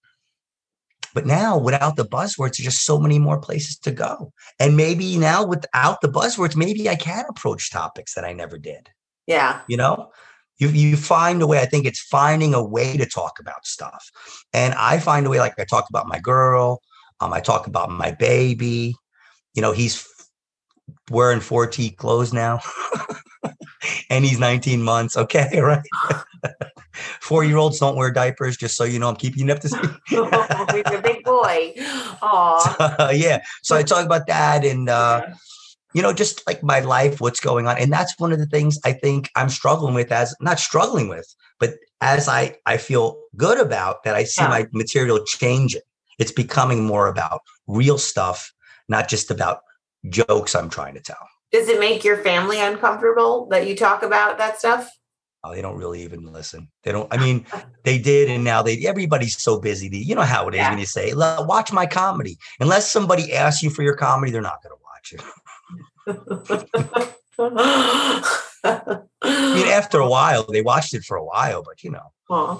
[1.13, 4.31] but now without the buzzwords, there's just so many more places to go.
[4.57, 8.89] And maybe now without the buzzwords, maybe I can approach topics that I never did
[9.25, 9.59] Yeah.
[9.67, 10.11] you know
[10.57, 14.09] you you find a way i think it's finding a way to talk about stuff.
[14.53, 16.81] And i find a way like i talked about my girl
[17.19, 18.95] um i talk about my baby.
[19.53, 20.07] You know he's
[21.09, 22.59] wearing 4t clothes now
[24.09, 25.83] and he's 19 months okay right?
[27.21, 29.69] Four year olds don't wear diapers just so you know i'm keeping you up to
[29.69, 29.89] speed.
[30.07, 31.73] He's a big boy.
[32.21, 33.11] Aw.
[33.11, 35.21] yeah so i talk about that and uh
[35.97, 37.75] you know, just like my life, what's going on.
[37.79, 41.25] And that's one of the things I think I'm struggling with as not struggling with,
[41.59, 44.49] but as I, I feel good about that, I see Yeah.
[44.49, 45.81] my material changing.
[46.19, 48.53] It's becoming more about real stuff,
[48.87, 49.61] not just about
[50.07, 51.27] jokes I'm trying to tell.
[51.51, 54.87] Does it make your family uncomfortable that you talk about that stuff?
[55.43, 56.67] Oh, they don't really even listen.
[56.83, 57.47] They don't, I mean,
[57.85, 58.29] they did.
[58.29, 59.89] And now they, everybody's so busy.
[59.91, 60.69] You know how it is Yeah.
[60.69, 62.37] when you say, watch my comedy.
[62.59, 65.23] Unless somebody asks you for your comedy, they're not going to watch it.
[68.63, 72.59] I mean, after a while, they watched it for a while, but you know, Aw.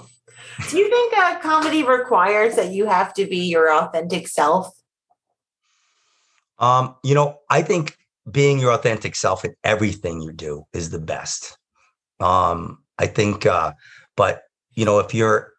[0.70, 4.70] Do you think uh, comedy requires that you have to be your authentic self?
[6.58, 7.96] Um, you know, I think
[8.30, 11.56] being your authentic self in everything you do is the best.
[12.20, 13.72] Um, I think, uh,
[14.16, 14.42] but
[14.74, 15.52] you know, if you're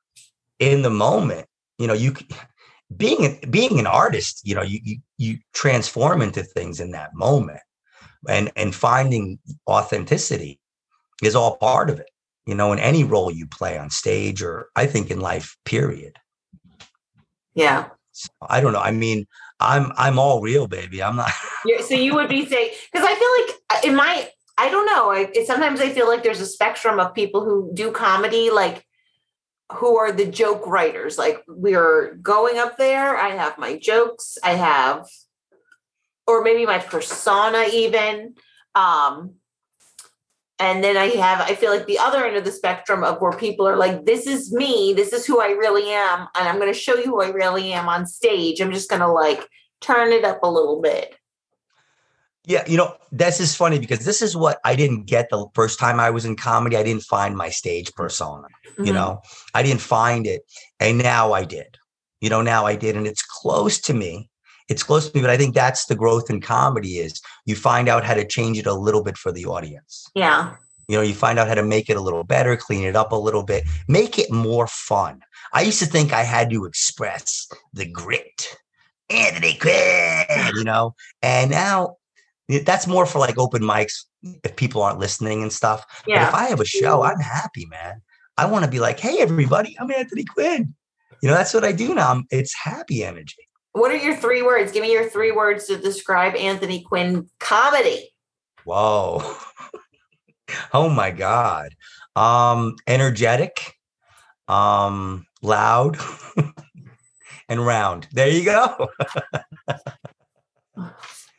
[0.60, 1.48] in the moment,
[1.78, 2.16] you know, you
[2.96, 7.14] being an- being an artist, you know, you you, you transform into things in that
[7.14, 7.60] moment,
[8.28, 10.60] and and finding authenticity
[11.24, 12.10] is all part of it.
[12.46, 16.18] You know, in any role you play on stage, or I think in life, period.
[17.54, 17.90] Yeah.
[18.12, 18.80] So, I don't know.
[18.80, 19.28] I mean,
[19.60, 21.04] I'm I'm all real, baby.
[21.04, 21.32] I'm not.
[21.86, 25.10] So you would be saying because I feel like uh, in my I don't know.
[25.10, 28.86] I, it, sometimes I feel like there's a spectrum of people who do comedy, like
[29.72, 31.18] who are the joke writers.
[31.18, 33.18] Like we're going up there.
[33.18, 34.38] I have my jokes.
[34.44, 35.08] I have,
[36.30, 38.36] or maybe my persona even.
[38.76, 39.36] Um,
[40.60, 43.32] and then I have, I feel like the other end of the spectrum of where
[43.32, 46.72] people are like, this is me, this is who I really am, and I'm going
[46.72, 48.62] to show you who I really am on stage.
[48.62, 49.48] I'm just going to like
[49.82, 51.16] turn it up a little bit.
[52.46, 55.80] Yeah, you know, this is funny because this is what I didn't get the first
[55.80, 56.76] time I was in comedy.
[56.78, 58.48] I didn't find my stage persona.
[58.78, 58.94] You Mhm.
[58.94, 59.22] know,
[59.54, 60.42] I didn't find it.
[60.80, 61.78] And now I did.
[62.22, 62.96] You know, now I did.
[62.98, 64.30] And it's close to me.
[64.70, 67.90] It's close to me, but I think that's the growth in comedy is you find
[67.90, 70.08] out how to change it a little bit for the audience.
[70.16, 70.56] Yeah.
[70.88, 73.12] You know, you find out how to make it a little better, clean it up
[73.12, 75.22] a little bit, make it more fun.
[75.54, 78.58] I used to think I had to express the grit,
[79.10, 81.98] Anthony Quinn, you know, and now
[82.64, 84.06] that's more for like open mics
[84.44, 85.86] if people aren't listening and stuff.
[86.06, 86.28] But Yeah.
[86.28, 88.02] if I have a show, I'm happy, man.
[88.38, 90.74] I want to be like, hey, everybody, I'm Anthony Quinn.
[91.22, 92.12] You know, that's what I do now.
[92.12, 93.49] I'm, it's happy energy.
[93.74, 94.72] What are your three words?
[94.72, 98.12] Give me your three words to describe Anthony Quinn comedy.
[98.64, 99.36] Whoa.
[100.74, 101.76] oh my God.
[102.16, 103.76] Um, energetic,
[104.48, 105.98] um, loud,
[107.50, 108.08] and round.
[108.12, 108.90] There you go.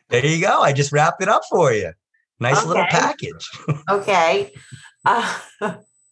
[0.09, 0.61] there you go.
[0.61, 1.91] I just wrapped it up for you.
[2.39, 3.49] Nice little package.
[3.89, 4.51] Okay.
[5.05, 5.37] Uh,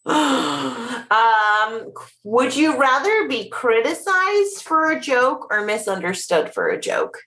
[1.12, 1.93] um,
[2.24, 7.20] would you rather be criticized for a joke or misunderstood for a joke?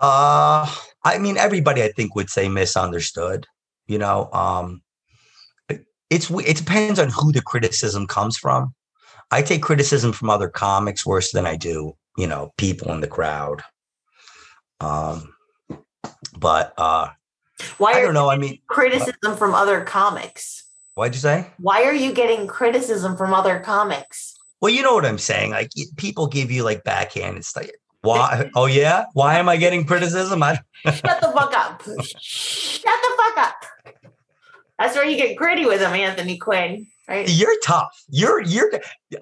[0.00, 0.70] Uh,
[1.04, 3.46] I mean, everybody I think would say misunderstood.
[3.86, 4.82] You know, um,
[5.68, 8.74] it- it's it depends on who the criticism comes from.
[9.30, 13.06] I take criticism from other comics worse than I do, you know, people in the
[13.08, 13.62] crowd.
[14.80, 15.34] Um,
[16.38, 17.08] but uh,
[17.78, 18.30] Why I don't know.
[18.30, 20.67] I mean, criticism from other comics?
[20.98, 21.46] What'd you say?
[21.58, 24.34] Why are you getting criticism from other comics?
[24.60, 25.52] Well, you know what I'm saying.
[25.52, 27.66] Like people give you like backhand backhanded stuff.
[28.00, 28.50] Why?
[28.56, 29.04] Oh yeah.
[29.12, 30.42] Why am I getting criticism?
[30.42, 31.82] I Shut the fuck up.
[32.18, 33.54] Shut the fuck up.
[34.80, 36.88] That's where you get gritty with him, Anthony Quinn.
[37.08, 37.30] Right?
[37.30, 37.96] You're tough.
[38.08, 38.68] You're you're.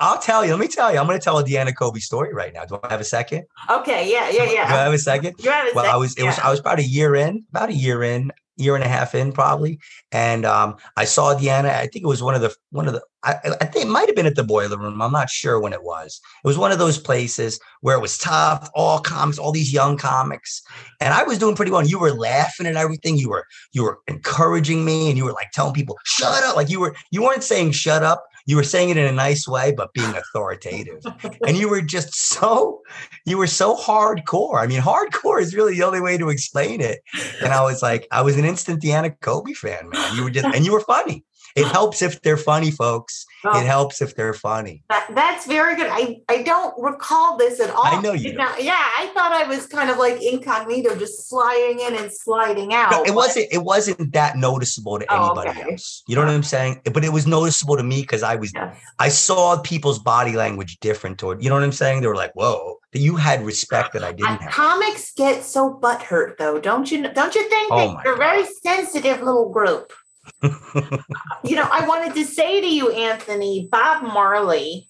[0.01, 0.53] I'll tell you.
[0.53, 0.99] Let me tell you.
[0.99, 2.65] I'm going to tell a Deana Kobe story right now.
[2.65, 3.45] Do I have a second?
[3.69, 4.69] Okay, yeah, yeah, Yeah.
[4.69, 5.35] Do I have a second?
[5.41, 6.17] You have a Well, I was.
[6.17, 6.39] It was.
[6.39, 7.45] I was about a year in.
[7.51, 8.33] About a year in.
[8.57, 9.79] Year and a half in, probably.
[10.13, 11.69] And um, I saw Deana.
[11.69, 13.03] I think it was one of the one of the.
[13.23, 15.03] I, I think it might have been at the Boiler Room.
[15.03, 16.21] I'm not sure when it was.
[16.45, 18.71] It was one of those places where it was tough.
[18.75, 20.63] All comics, all these young comics,
[21.01, 21.81] and I was doing pretty well.
[21.81, 23.19] And you were laughing at everything.
[23.19, 26.71] You were you were encouraging me, and you were like telling people, "Shut up!" Like
[26.71, 29.73] you were you weren't saying "shut up." You were saying it in a nice way,
[29.77, 31.03] but being authoritative.
[31.47, 32.81] and you were just so
[33.25, 34.61] you were so hardcore.
[34.63, 37.01] I mean, hardcore is really the only way to explain it.
[37.43, 40.17] And I was like, I was an instant Deana Kobe fan, man.
[40.17, 41.25] You were just and you were funny.
[41.57, 43.25] It helps if they're funny, folks.
[43.43, 44.83] Oh, It helps if they're funny.
[44.91, 45.89] that, that's very good.
[45.91, 47.81] I, I don't recall this at all.
[47.87, 51.95] I know you yeah, I thought I was kind of like incognito, just sliding in
[51.95, 52.91] and sliding out.
[52.91, 53.47] No, it but- wasn't.
[53.51, 55.73] It wasn't that noticeable to Oh, anybody okay.
[55.73, 56.03] else.
[56.07, 56.83] You know what I'm saying?
[56.93, 58.53] But it was noticeable to me because I was.
[58.55, 58.77] Yes.
[58.99, 61.43] I saw people's body language different toward.
[61.43, 62.01] You know what I'm saying?
[62.01, 64.53] They were like, "Whoa!" That you had respect that I didn't have.
[64.53, 67.09] comics get so butthurt though, don't you?
[67.13, 69.93] Don't you think Oh that you're a very sensitive little group?
[70.43, 74.89] you know, I wanted to say to you, Anthony, Bob Marley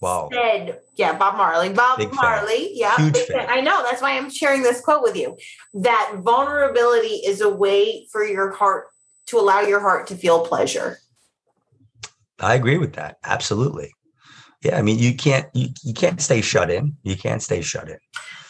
[0.00, 0.30] Wow.
[0.32, 2.16] said, yeah, Bob Marley, Bob Big fan.
[2.16, 3.46] Marley, yeah, Huge fan.
[3.50, 3.82] I know.
[3.82, 5.36] That's why I'm sharing this quote with you.
[5.74, 8.86] That vulnerability is a way for your heart
[9.26, 10.98] to allow your heart to feel pleasure.
[12.40, 13.18] I agree with that.
[13.24, 13.92] Absolutely.
[14.62, 16.96] Yeah, I mean, you can't you, you can't stay shut in.
[17.02, 17.98] You can't stay shut in.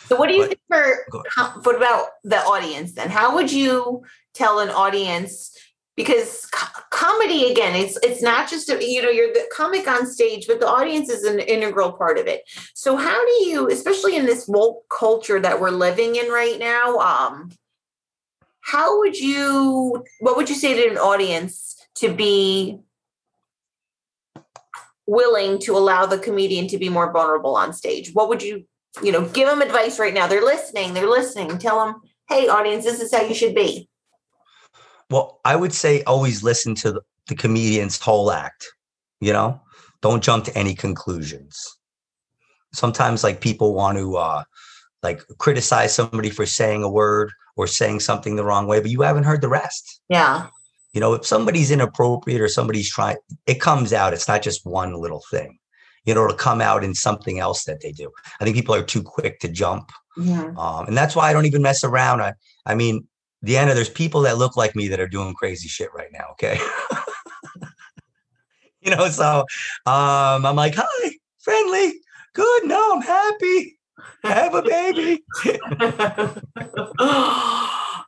[0.07, 3.11] So, what do you But- think for what about the audience then?
[3.11, 4.03] How would you
[4.35, 5.57] tell an audience?
[5.97, 10.07] Because co- comedy again, it's it's not just a, you know you're the comic on
[10.07, 12.43] stage, but the audience is an integral part of it.
[12.75, 16.97] So, how do you, especially in this woke culture that we're living in right now,
[16.99, 17.51] um,
[18.63, 20.05] how would you?
[20.21, 22.81] What would you say to an audience to be
[25.11, 28.13] willing to allow the comedian to be more vulnerable on stage?
[28.15, 28.65] What would you
[29.03, 30.27] you know, give them advice right now.
[30.27, 30.95] They're listening.
[30.95, 31.59] They're listening.
[31.59, 33.89] Tell them, hey, audience, this is how you should be.
[35.11, 38.67] Well, I would say always listen to the, the comedian's whole act.
[39.21, 39.61] You know,
[40.03, 41.77] don't jump to any conclusions.
[42.73, 44.45] Sometimes, like people want to uh,
[45.03, 49.03] like criticize somebody for saying a word or saying something the wrong way, but you
[49.03, 50.01] haven't heard the rest.
[50.09, 50.47] Yeah.
[50.93, 53.17] You know, if somebody's inappropriate or somebody's trying,
[53.47, 54.13] it comes out.
[54.13, 55.59] It's not just one little thing.
[56.05, 58.11] You know, it'll come out in something else that they do.
[58.41, 59.93] I think people are too quick to jump.
[60.17, 60.57] Mhm.
[60.57, 62.23] Um, and that's why I don't even mess around.
[62.23, 62.35] I,
[62.67, 63.07] I mean,
[63.45, 66.27] Deana, there's people that look like me that are doing crazy shit right now.
[66.33, 66.59] Okay.
[68.83, 69.41] you know, so
[69.87, 72.01] um, I'm like, hi, friendly,
[72.35, 72.65] good.
[72.67, 73.79] No, I'm happy.
[74.25, 75.23] Have a baby.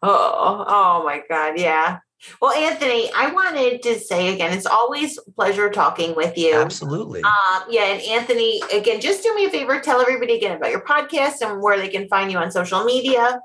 [0.03, 1.59] oh, oh my God.
[1.59, 1.99] Yeah.
[2.41, 6.55] Well, Anthony, I wanted to say again, it's always a pleasure talking with you.
[6.55, 7.23] Absolutely.
[7.23, 10.85] Um, yeah, and Anthony, again, just do me a favor, tell everybody again about your
[10.85, 13.41] podcast and where they can find you on social media.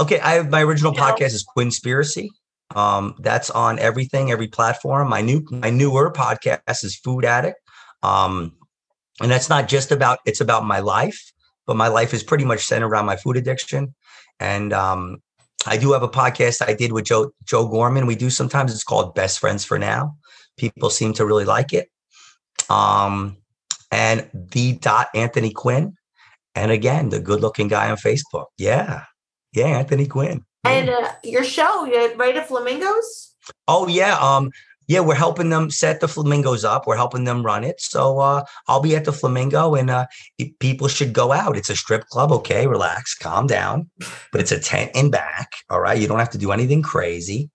[0.00, 1.06] Okay, I have my original You know?
[1.06, 2.28] podcast is Quinspiracy.
[2.76, 5.08] Um, that's on everything, every platform.
[5.08, 7.58] My new my newer podcast is Food Addict.
[8.02, 8.52] Um,
[9.20, 11.32] and that's not just about it's about my life,
[11.66, 13.94] but my life is pretty much centered around my food addiction.
[14.38, 15.22] And um,
[15.66, 18.06] I do have a podcast I did with Joe Joe Gorman.
[18.06, 20.16] We do sometimes it's called Best Friends for Now.
[20.56, 21.88] People seem to really like it.
[22.70, 23.36] Um,
[23.90, 25.94] and the dot Anthony Quinn.
[26.54, 28.46] And again, the good looking guy on Facebook.
[28.56, 29.04] Yeah.
[29.52, 30.44] Yeah, Anthony Quinn.
[30.64, 33.34] And uh, your show, you right at Flamingos?
[33.66, 34.50] Oh yeah, um,
[34.88, 36.86] yeah, we're helping them set the flamingos up.
[36.86, 37.80] We're helping them run it.
[37.80, 40.06] So uh, I'll be at the flamingo, and uh,
[40.60, 41.56] people should go out.
[41.56, 42.32] It's a strip club.
[42.32, 43.90] Okay, relax, calm down.
[44.32, 45.52] But it's a tent in back.
[45.68, 47.50] All right, you don't have to do anything crazy.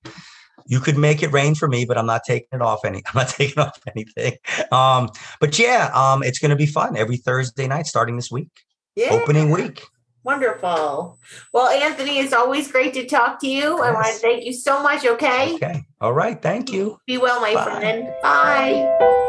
[0.67, 2.97] You could make it rain for me, but I'm not taking it off any.
[3.07, 4.37] I'm not taking off anything.
[4.71, 5.09] Um,
[5.39, 8.49] but yeah, um, it's going to be fun every Thursday night starting this week,
[8.95, 9.09] Yeah.
[9.11, 9.83] opening week.
[10.23, 11.19] Wonderful.
[11.53, 13.81] Well, Anthony, it's always great to talk to you.
[13.81, 15.05] I want to thank you so much.
[15.05, 15.55] Okay.
[15.55, 16.99] Okay, all right, thank you.
[17.05, 17.63] Be well, my Bye.
[17.63, 18.13] friend.
[18.21, 19.19] Bye.